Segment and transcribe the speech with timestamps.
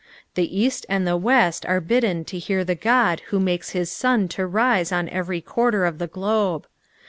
[0.33, 4.27] The east and the west are bidden to hear the God who makes his sun
[4.29, 6.65] to rise on every quarter of the globe.